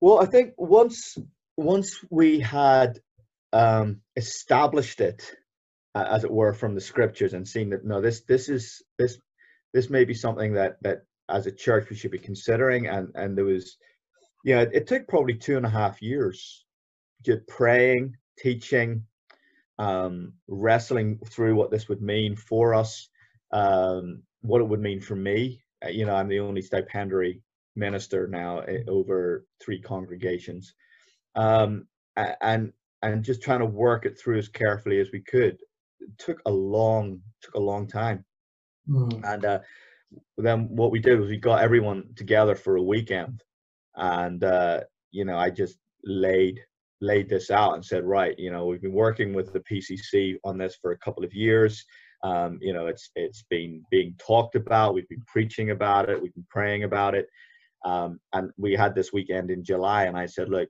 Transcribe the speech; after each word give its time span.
Well, 0.00 0.20
I 0.20 0.26
think 0.26 0.54
once 0.56 1.18
once 1.56 2.00
we 2.10 2.40
had 2.40 2.98
um, 3.52 4.00
established 4.16 5.00
it, 5.00 5.30
uh, 5.94 6.06
as 6.10 6.24
it 6.24 6.30
were, 6.30 6.54
from 6.54 6.74
the 6.74 6.80
scriptures 6.80 7.34
and 7.34 7.46
seeing 7.46 7.70
that 7.70 7.84
no, 7.84 8.00
this 8.00 8.22
this 8.22 8.48
is 8.48 8.82
this 8.98 9.18
this 9.74 9.90
may 9.90 10.04
be 10.04 10.14
something 10.14 10.54
that 10.54 10.78
that 10.82 11.02
as 11.28 11.46
a 11.46 11.52
church 11.52 11.90
we 11.90 11.96
should 11.96 12.10
be 12.10 12.18
considering, 12.18 12.86
and 12.86 13.10
and 13.14 13.36
there 13.36 13.44
was, 13.44 13.76
yeah, 14.44 14.62
it, 14.62 14.70
it 14.72 14.86
took 14.86 15.06
probably 15.06 15.34
two 15.34 15.56
and 15.56 15.66
a 15.66 15.70
half 15.70 16.00
years, 16.00 16.64
just 17.24 17.46
praying, 17.46 18.16
teaching, 18.38 19.04
um, 19.78 20.32
wrestling 20.48 21.18
through 21.26 21.56
what 21.56 21.70
this 21.70 21.88
would 21.88 22.00
mean 22.00 22.36
for 22.36 22.74
us, 22.74 23.08
um, 23.52 24.22
what 24.40 24.62
it 24.62 24.68
would 24.68 24.80
mean 24.80 25.00
for 25.00 25.14
me. 25.14 25.62
Uh, 25.84 25.88
you 25.88 26.06
know, 26.06 26.14
I'm 26.14 26.28
the 26.28 26.40
only 26.40 26.62
stipendiary 26.62 27.42
minister 27.76 28.26
now 28.26 28.60
eh, 28.60 28.82
over 28.88 29.46
three 29.62 29.80
congregations, 29.80 30.74
um, 31.34 31.86
and 32.16 32.72
and 33.02 33.24
just 33.24 33.42
trying 33.42 33.60
to 33.60 33.66
work 33.66 34.06
it 34.06 34.18
through 34.18 34.38
as 34.38 34.48
carefully 34.48 35.00
as 35.00 35.08
we 35.12 35.20
could. 35.20 35.58
It 36.00 36.18
took 36.18 36.40
a 36.46 36.50
long 36.50 37.20
took 37.42 37.54
a 37.54 37.60
long 37.60 37.86
time, 37.86 38.24
mm. 38.88 39.20
and 39.24 39.44
uh, 39.44 39.60
then 40.38 40.68
what 40.74 40.90
we 40.90 40.98
did 40.98 41.18
was 41.18 41.28
we 41.28 41.36
got 41.36 41.62
everyone 41.62 42.10
together 42.16 42.54
for 42.54 42.76
a 42.76 42.82
weekend, 42.82 43.42
and 43.96 44.42
uh, 44.42 44.80
you 45.10 45.24
know 45.24 45.36
I 45.36 45.50
just 45.50 45.78
laid 46.04 46.60
laid 47.00 47.28
this 47.28 47.50
out 47.50 47.74
and 47.74 47.84
said, 47.84 48.04
right, 48.04 48.38
you 48.38 48.50
know, 48.50 48.66
we've 48.66 48.82
been 48.82 48.92
working 48.92 49.32
with 49.32 49.52
the 49.52 49.60
PCC 49.60 50.36
on 50.44 50.58
this 50.58 50.76
for 50.80 50.92
a 50.92 50.98
couple 50.98 51.24
of 51.24 51.32
years. 51.32 51.84
Um, 52.22 52.58
you 52.60 52.74
know, 52.74 52.86
it's 52.86 53.10
it's 53.14 53.44
been 53.48 53.82
being 53.90 54.14
talked 54.18 54.54
about. 54.54 54.94
We've 54.94 55.08
been 55.08 55.24
preaching 55.26 55.70
about 55.70 56.10
it. 56.10 56.20
We've 56.20 56.34
been 56.34 56.46
praying 56.50 56.84
about 56.84 57.14
it. 57.14 57.26
Um, 57.84 58.20
and 58.32 58.50
we 58.56 58.74
had 58.74 58.94
this 58.94 59.12
weekend 59.12 59.50
in 59.50 59.64
July, 59.64 60.04
and 60.04 60.16
I 60.16 60.26
said, 60.26 60.48
look, 60.48 60.68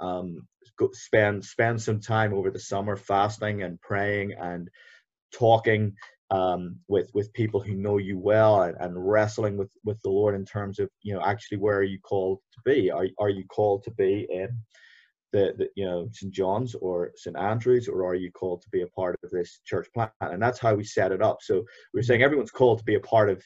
um, 0.00 0.46
go, 0.78 0.90
spend 0.92 1.44
spend 1.44 1.80
some 1.80 2.00
time 2.00 2.34
over 2.34 2.50
the 2.50 2.58
summer 2.58 2.96
fasting 2.96 3.62
and 3.62 3.80
praying 3.80 4.34
and 4.38 4.68
talking 5.32 5.94
um, 6.30 6.76
with 6.88 7.10
with 7.14 7.32
people 7.32 7.60
who 7.60 7.74
know 7.74 7.98
you 7.98 8.18
well 8.18 8.62
and, 8.62 8.76
and, 8.80 8.94
wrestling 8.96 9.56
with 9.56 9.70
with 9.84 10.00
the 10.02 10.10
Lord 10.10 10.34
in 10.34 10.44
terms 10.44 10.78
of 10.78 10.90
you 11.02 11.14
know 11.14 11.22
actually 11.24 11.58
where 11.58 11.76
are 11.76 11.84
you 11.84 12.00
called 12.00 12.40
to 12.52 12.60
be? 12.64 12.90
Are 12.90 13.06
are 13.18 13.30
you 13.30 13.44
called 13.46 13.84
to 13.84 13.90
be 13.92 14.26
in 14.30 14.48
the, 15.32 15.54
the 15.56 15.68
you 15.76 15.84
know 15.84 16.08
St 16.12 16.32
John's 16.32 16.74
or 16.74 17.12
St 17.14 17.36
Andrews, 17.36 17.88
or 17.88 18.04
are 18.04 18.14
you 18.14 18.32
called 18.32 18.62
to 18.62 18.68
be 18.70 18.82
a 18.82 18.88
part 18.88 19.16
of 19.22 19.30
this 19.30 19.60
church 19.64 19.88
plant? 19.94 20.10
And 20.20 20.42
that's 20.42 20.58
how 20.58 20.74
we 20.74 20.84
set 20.84 21.12
it 21.12 21.22
up. 21.22 21.38
So 21.42 21.64
we 21.94 22.00
are 22.00 22.04
saying 22.04 22.22
everyone's 22.22 22.50
called 22.50 22.78
to 22.78 22.84
be 22.84 22.96
a 22.96 23.00
part 23.00 23.30
of 23.30 23.42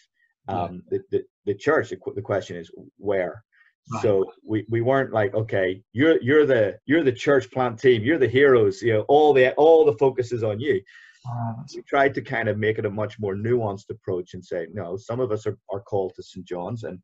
um, 0.48 0.82
the, 0.90 1.00
the, 1.10 1.22
the 1.46 1.54
church. 1.54 1.90
The 1.90 2.22
question 2.22 2.56
is 2.56 2.70
where. 2.96 3.44
Right. 3.92 4.02
So 4.02 4.32
we, 4.44 4.64
we 4.68 4.82
weren't 4.82 5.12
like, 5.12 5.34
okay, 5.34 5.82
you're 5.92 6.20
you're 6.22 6.46
the 6.46 6.78
you're 6.86 7.02
the 7.02 7.12
church 7.12 7.50
plant 7.50 7.78
team, 7.78 8.02
you're 8.04 8.18
the 8.18 8.28
heroes, 8.28 8.82
you 8.82 8.92
know, 8.92 9.00
all 9.08 9.32
the 9.32 9.52
all 9.54 9.84
the 9.84 9.96
focus 9.98 10.32
is 10.32 10.44
on 10.44 10.60
you. 10.60 10.80
Uh, 11.28 11.52
we 11.74 11.82
tried 11.82 12.14
to 12.14 12.22
kind 12.22 12.48
of 12.48 12.56
make 12.56 12.78
it 12.78 12.86
a 12.86 12.90
much 12.90 13.18
more 13.18 13.34
nuanced 13.34 13.90
approach 13.90 14.34
and 14.34 14.44
say, 14.44 14.66
no, 14.72 14.96
some 14.96 15.20
of 15.20 15.32
us 15.32 15.46
are, 15.46 15.58
are 15.70 15.80
called 15.80 16.12
to 16.16 16.22
St. 16.22 16.46
John's 16.46 16.84
and 16.84 16.98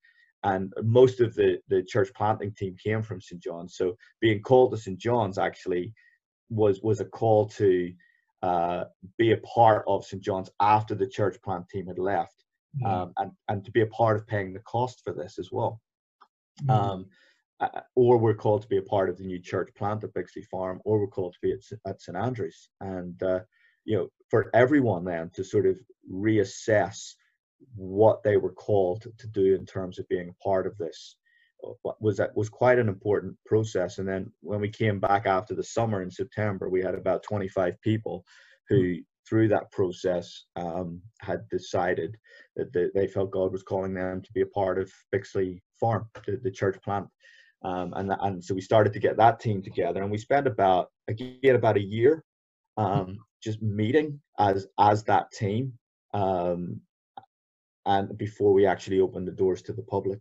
and 0.44 0.72
most 0.82 1.20
of 1.20 1.34
the 1.34 1.58
the 1.68 1.82
church 1.82 2.10
planting 2.14 2.52
team 2.52 2.76
came 2.82 3.02
from 3.02 3.20
St. 3.20 3.42
John's. 3.42 3.76
So 3.76 3.96
being 4.20 4.40
called 4.42 4.72
to 4.72 4.78
St. 4.78 4.98
John's 4.98 5.38
actually 5.38 5.92
was 6.50 6.80
was 6.82 7.00
a 7.00 7.04
call 7.04 7.48
to 7.48 7.92
uh, 8.42 8.84
be 9.18 9.32
a 9.32 9.38
part 9.38 9.84
of 9.88 10.04
St. 10.04 10.22
John's 10.22 10.50
after 10.60 10.94
the 10.94 11.06
church 11.06 11.36
plant 11.42 11.68
team 11.68 11.86
had 11.86 11.98
left, 11.98 12.44
mm-hmm. 12.76 12.86
um, 12.86 13.12
and 13.18 13.32
and 13.48 13.64
to 13.64 13.70
be 13.70 13.82
a 13.82 13.86
part 13.86 14.16
of 14.16 14.26
paying 14.26 14.52
the 14.52 14.60
cost 14.60 15.02
for 15.04 15.12
this 15.12 15.38
as 15.38 15.50
well. 15.52 15.80
Mm-hmm. 16.62 16.70
Um, 16.70 17.06
uh, 17.58 17.80
or 17.94 18.18
we're 18.18 18.34
called 18.34 18.60
to 18.60 18.68
be 18.68 18.76
a 18.76 18.82
part 18.82 19.08
of 19.08 19.16
the 19.16 19.24
new 19.24 19.38
church 19.38 19.70
plant 19.74 20.04
at 20.04 20.12
Bixley 20.12 20.44
Farm, 20.50 20.80
or 20.84 21.00
we're 21.00 21.06
called 21.06 21.32
to 21.32 21.38
be 21.40 21.52
at, 21.52 21.60
at 21.86 22.02
St 22.02 22.16
Andrews, 22.16 22.68
and 22.80 23.22
uh, 23.22 23.40
you 23.86 23.96
know, 23.96 24.08
for 24.30 24.50
everyone 24.54 25.04
then 25.04 25.30
to 25.34 25.44
sort 25.44 25.64
of 25.64 25.78
reassess 26.12 27.14
what 27.74 28.22
they 28.22 28.36
were 28.36 28.52
called 28.52 29.06
to 29.18 29.26
do 29.28 29.54
in 29.54 29.64
terms 29.64 29.98
of 29.98 30.08
being 30.08 30.28
a 30.28 30.44
part 30.44 30.66
of 30.66 30.76
this 30.76 31.16
uh, 31.64 31.92
was 32.00 32.16
that 32.18 32.36
was 32.36 32.48
quite 32.48 32.78
an 32.78 32.88
important 32.88 33.34
process 33.46 33.98
and 33.98 34.06
then 34.06 34.30
when 34.40 34.60
we 34.60 34.68
came 34.68 35.00
back 35.00 35.26
after 35.26 35.54
the 35.54 35.62
summer 35.62 36.02
in 36.02 36.10
september 36.10 36.68
we 36.68 36.82
had 36.82 36.94
about 36.94 37.22
25 37.22 37.80
people 37.80 38.24
who 38.68 38.94
hmm. 38.94 39.00
Through 39.28 39.48
that 39.48 39.70
process 39.72 40.44
um, 40.56 41.00
had 41.20 41.48
decided 41.50 42.16
that 42.56 42.72
they, 42.72 42.88
they, 42.94 43.06
felt 43.06 43.30
god 43.30 43.52
was 43.52 43.62
calling 43.62 43.94
them 43.94 44.22
to 44.22 44.32
be 44.32 44.42
a 44.42 44.46
part 44.46 44.78
of 44.78 44.90
bixley 45.14 45.60
farm 45.80 46.06
the, 46.26 46.38
the 46.42 46.50
church 46.50 46.76
plant 46.82 47.06
um, 47.64 47.92
and, 47.96 48.12
and 48.20 48.44
so 48.44 48.54
we 48.54 48.60
started 48.60 48.92
to 48.92 49.00
get 49.00 49.16
that 49.16 49.40
team 49.40 49.62
together 49.62 50.02
and 50.02 50.10
we 50.10 50.18
spent 50.18 50.46
about 50.46 50.90
again 51.08 51.56
about 51.56 51.76
a 51.76 51.82
year 51.82 52.22
um, 52.76 53.18
just 53.42 53.62
meeting 53.62 54.20
as 54.38 54.66
as 54.78 55.02
that 55.04 55.30
team 55.32 55.72
um, 56.14 56.80
and 57.86 58.18
before 58.18 58.52
we 58.52 58.66
actually 58.66 59.00
opened 59.00 59.26
the 59.26 59.32
doors 59.32 59.62
to 59.62 59.72
the 59.72 59.82
public. 59.82 60.20